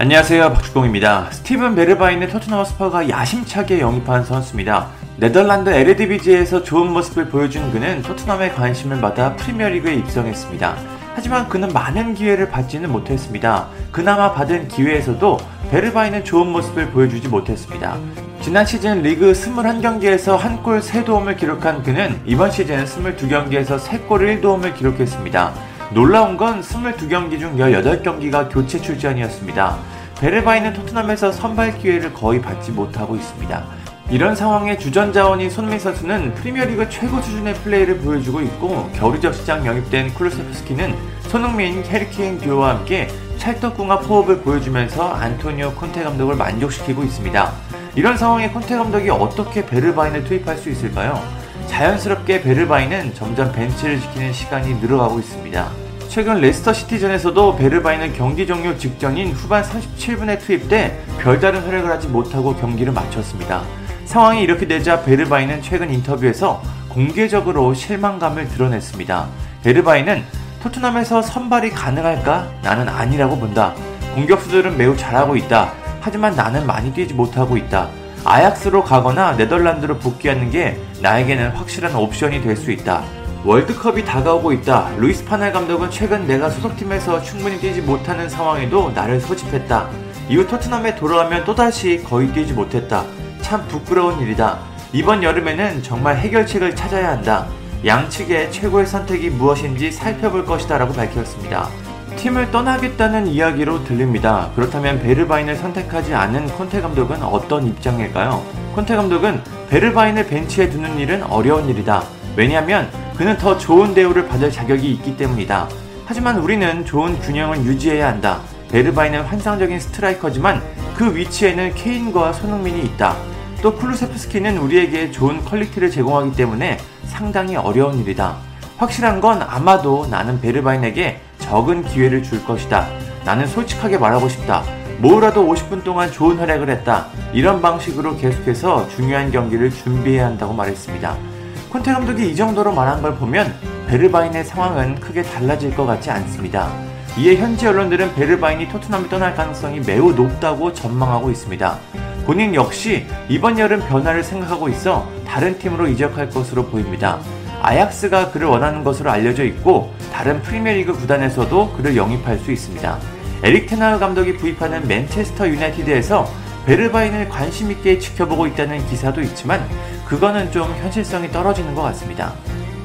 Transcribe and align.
안녕하세요 0.00 0.52
박주공입니다. 0.52 1.28
스티븐 1.32 1.74
베르바인은 1.74 2.30
토트넘 2.30 2.64
스퍼가 2.64 3.08
야심차게 3.08 3.80
영입한 3.80 4.24
선수입니다. 4.24 4.86
네덜란드 5.16 5.70
에레디비지에서 5.70 6.62
좋은 6.62 6.92
모습을 6.92 7.28
보여준 7.28 7.72
그는 7.72 8.02
토트넘의 8.02 8.54
관심을 8.54 9.00
받아 9.00 9.34
프리미어리그에 9.34 9.94
입성했습니다. 9.94 10.76
하지만 11.16 11.48
그는 11.48 11.72
많은 11.72 12.14
기회를 12.14 12.48
받지는 12.48 12.92
못했습니다. 12.92 13.66
그나마 13.90 14.32
받은 14.32 14.68
기회에서도 14.68 15.36
베르바인은 15.72 16.24
좋은 16.24 16.46
모습을 16.46 16.90
보여주지 16.90 17.26
못했습니다. 17.26 17.96
지난 18.40 18.64
시즌 18.64 19.02
리그 19.02 19.32
21경기에서 19.32 20.36
한 20.36 20.62
골 20.62 20.78
3도움을 20.78 21.36
기록한 21.36 21.82
그는 21.82 22.20
이번 22.24 22.52
시즌 22.52 22.84
22경기에서 22.84 23.80
3골 23.80 24.40
1도움을 24.40 24.76
기록했습니다. 24.76 25.52
놀라운 25.90 26.36
건 26.36 26.60
22경기 26.60 27.40
중 27.40 27.56
18경기가 27.56 28.52
교체 28.52 28.78
출전이었습니다. 28.78 29.78
베르바인은 30.20 30.74
토트넘에서 30.74 31.32
선발 31.32 31.78
기회를 31.78 32.12
거의 32.12 32.42
받지 32.42 32.72
못하고 32.72 33.16
있습니다. 33.16 33.64
이런 34.10 34.36
상황에 34.36 34.76
주전 34.76 35.12
자원인 35.12 35.48
손흥민 35.48 35.78
선수는 35.78 36.34
프리미어리그 36.34 36.90
최고 36.90 37.20
수준의 37.22 37.54
플레이를 37.54 37.98
보여주고 37.98 38.42
있고 38.42 38.90
겨울이적 38.94 39.34
시장 39.34 39.64
영입된 39.64 40.12
쿨루세프스키는 40.14 40.94
손흥민, 41.22 41.82
해리 41.82 42.13
케인 42.13 42.38
듀오와 42.38 42.70
함께 42.70 43.08
찰떡궁합 43.38 44.08
호흡을 44.08 44.42
보여주면서 44.42 45.08
안토니오 45.08 45.72
콘테 45.74 46.02
감독을 46.02 46.36
만족시키고 46.36 47.02
있습니다. 47.02 47.52
이런 47.94 48.16
상황에 48.16 48.50
콘테 48.50 48.76
감독이 48.76 49.08
어떻게 49.08 49.64
베르바인을 49.64 50.24
투입할 50.24 50.56
수 50.58 50.68
있을까요? 50.70 51.22
자연스럽게 51.66 52.42
베르바인은 52.42 53.14
점점 53.14 53.52
벤치를 53.52 54.00
지키는 54.00 54.32
시간이 54.32 54.74
늘어가고 54.80 55.18
있습니다. 55.18 55.87
최근 56.18 56.40
레스터 56.40 56.72
시티전에서도 56.72 57.54
베르바인은 57.54 58.14
경기 58.14 58.44
종료 58.44 58.76
직전인 58.76 59.30
후반 59.30 59.62
37분에 59.62 60.40
투입돼 60.40 61.04
별다른 61.20 61.60
활약을 61.60 61.88
하지 61.88 62.08
못하고 62.08 62.56
경기를 62.56 62.92
마쳤습니다. 62.92 63.62
상황이 64.04 64.42
이렇게 64.42 64.66
되자 64.66 65.04
베르바인은 65.04 65.62
최근 65.62 65.94
인터뷰에서 65.94 66.60
공개적으로 66.88 67.72
실망감을 67.72 68.48
드러냈습니다. 68.48 69.28
베르바인은 69.62 70.24
토트넘에서 70.60 71.22
선발이 71.22 71.70
가능할까? 71.70 72.50
나는 72.62 72.88
아니라고 72.88 73.38
본다. 73.38 73.72
공격수들은 74.16 74.76
매우 74.76 74.96
잘하고 74.96 75.36
있다. 75.36 75.72
하지만 76.00 76.34
나는 76.34 76.66
많이 76.66 76.92
뛰지 76.92 77.14
못하고 77.14 77.56
있다. 77.56 77.90
아약스로 78.24 78.82
가거나 78.82 79.36
네덜란드로 79.36 79.98
복귀하는 79.98 80.50
게 80.50 80.80
나에게는 81.00 81.50
확실한 81.50 81.94
옵션이 81.94 82.42
될 82.42 82.56
수 82.56 82.72
있다. 82.72 83.04
월드컵이 83.44 84.04
다가오고 84.04 84.52
있다. 84.52 84.90
루이스 84.98 85.24
파날 85.24 85.52
감독은 85.52 85.90
최근 85.90 86.26
내가 86.26 86.50
소속팀에서 86.50 87.22
충분히 87.22 87.58
뛰지 87.58 87.80
못하는 87.82 88.28
상황에도 88.28 88.90
나를 88.90 89.20
소집했다. 89.20 89.88
이후 90.28 90.46
토트넘에 90.46 90.96
돌아오면 90.96 91.44
또다시 91.44 92.02
거의 92.02 92.32
뛰지 92.32 92.52
못했다. 92.52 93.04
참 93.40 93.66
부끄러운 93.68 94.20
일이다. 94.20 94.58
이번 94.92 95.22
여름에는 95.22 95.82
정말 95.82 96.16
해결책을 96.16 96.74
찾아야 96.74 97.10
한다. 97.10 97.46
양측의 97.86 98.50
최고의 98.50 98.86
선택이 98.86 99.30
무엇인지 99.30 99.92
살펴볼 99.92 100.44
것이다 100.44 100.76
라고 100.76 100.92
밝혔습니다. 100.92 101.68
팀을 102.16 102.50
떠나겠다는 102.50 103.28
이야기로 103.28 103.84
들립니다. 103.84 104.50
그렇다면 104.56 105.00
베르바인을 105.00 105.54
선택하지 105.54 106.12
않은 106.12 106.48
콘테 106.48 106.80
감독은 106.80 107.22
어떤 107.22 107.66
입장일까요? 107.68 108.44
콘테 108.74 108.96
감독은 108.96 109.40
베르바인을 109.70 110.26
벤치에 110.26 110.68
두는 110.70 110.98
일은 110.98 111.22
어려운 111.22 111.68
일이다. 111.68 112.02
왜냐하면 112.34 112.90
그는 113.18 113.36
더 113.36 113.58
좋은 113.58 113.94
대우를 113.94 114.28
받을 114.28 114.48
자격이 114.48 114.88
있기 114.92 115.16
때문이다. 115.16 115.68
하지만 116.06 116.38
우리는 116.38 116.84
좋은 116.84 117.18
균형을 117.18 117.64
유지해야 117.64 118.06
한다. 118.06 118.40
베르바인은 118.70 119.22
환상적인 119.22 119.80
스트라이커지만 119.80 120.62
그 120.96 121.16
위치에는 121.16 121.74
케인과 121.74 122.32
손흥민이 122.32 122.80
있다. 122.82 123.16
또 123.60 123.74
쿨루세프스키는 123.74 124.58
우리에게 124.58 125.10
좋은 125.10 125.44
quality를 125.44 125.90
제공하기 125.90 126.36
때문에 126.36 126.78
상당히 127.06 127.56
어려운 127.56 127.98
일이다. 127.98 128.36
확실한 128.76 129.20
건 129.20 129.42
아마도 129.42 130.06
나는 130.06 130.40
베르바인에게 130.40 131.20
적은 131.40 131.82
기회를 131.86 132.22
줄 132.22 132.44
것이다. 132.44 132.86
나는 133.24 133.48
솔직하게 133.48 133.98
말하고 133.98 134.28
싶다. 134.28 134.62
뭐라도 134.98 135.44
50분 135.44 135.82
동안 135.82 136.12
좋은 136.12 136.38
활약을 136.38 136.70
했다. 136.70 137.08
이런 137.32 137.60
방식으로 137.60 138.16
계속해서 138.16 138.88
중요한 138.90 139.32
경기를 139.32 139.70
준비해야 139.72 140.26
한다고 140.26 140.52
말했습니다. 140.52 141.37
콘테 141.70 141.92
감독이 141.92 142.30
이 142.30 142.34
정도로 142.34 142.72
말한 142.72 143.02
걸 143.02 143.14
보면 143.16 143.54
베르바인의 143.88 144.44
상황은 144.44 145.00
크게 145.00 145.22
달라질 145.22 145.74
것 145.74 145.84
같지 145.84 146.10
않습니다. 146.10 146.72
이에 147.18 147.36
현지 147.36 147.66
언론들은 147.66 148.14
베르바인이 148.14 148.68
토트넘을 148.68 149.08
떠날 149.08 149.34
가능성이 149.34 149.80
매우 149.80 150.12
높다고 150.12 150.72
전망하고 150.72 151.30
있습니다. 151.30 151.78
본인 152.24 152.54
역시 152.54 153.06
이번 153.28 153.58
여름 153.58 153.80
변화를 153.80 154.22
생각하고 154.22 154.68
있어 154.68 155.08
다른 155.26 155.58
팀으로 155.58 155.88
이적할 155.88 156.30
것으로 156.30 156.64
보입니다. 156.66 157.18
아약스가 157.60 158.30
그를 158.30 158.46
원하는 158.46 158.82
것으로 158.82 159.10
알려져 159.10 159.44
있고 159.44 159.92
다른 160.12 160.40
프리미어리그 160.42 160.92
구단에서도 160.94 161.72
그를 161.72 161.96
영입할 161.96 162.38
수 162.38 162.50
있습니다. 162.50 162.98
에릭 163.42 163.66
텐하흐 163.66 163.98
감독이 163.98 164.36
부임하는 164.36 164.86
맨체스터 164.86 165.48
유나이티드에서 165.48 166.28
베르바인을 166.66 167.28
관심 167.28 167.70
있게 167.70 167.98
지켜보고 167.98 168.46
있다는 168.46 168.86
기사도 168.86 169.22
있지만 169.22 169.66
그거는 170.08 170.50
좀 170.50 170.74
현실성이 170.76 171.30
떨어지는 171.30 171.74
것 171.74 171.82
같습니다. 171.82 172.32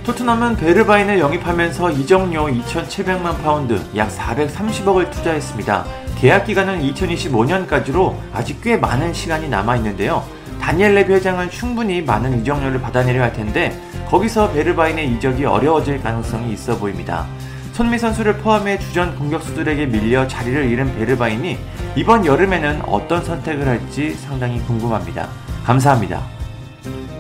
토트넘은 0.04 0.58
베르바인을 0.58 1.20
영입하면서 1.20 1.92
이적료 1.92 2.48
2,700만 2.48 3.42
파운드, 3.42 3.82
약 3.96 4.10
430억을 4.10 5.10
투자했습니다. 5.10 5.86
계약 6.18 6.46
기간은 6.46 6.82
2025년까지로 6.82 8.14
아직 8.34 8.62
꽤 8.62 8.76
많은 8.76 9.14
시간이 9.14 9.48
남아 9.48 9.78
있는데요. 9.78 10.26
다니엘 10.60 10.96
레비 10.96 11.14
회장은 11.14 11.50
충분히 11.50 12.02
많은 12.02 12.42
이적료를 12.42 12.82
받아내려 12.82 13.24
할 13.24 13.32
텐데 13.32 13.78
거기서 14.08 14.52
베르바인의 14.52 15.10
이적이 15.14 15.46
어려워질 15.46 16.02
가능성이 16.02 16.52
있어 16.54 16.78
보입니다. 16.78 17.26
손미 17.72 17.98
선수를 17.98 18.38
포함해 18.38 18.78
주전 18.78 19.18
공격수들에게 19.18 19.86
밀려 19.88 20.28
자리를 20.28 20.66
잃은 20.66 20.96
베르바인이 20.98 21.58
이번 21.96 22.26
여름에는 22.26 22.82
어떤 22.86 23.24
선택을 23.24 23.68
할지 23.68 24.14
상당히 24.14 24.60
궁금합니다. 24.62 25.30
감사합니다. 25.64 26.43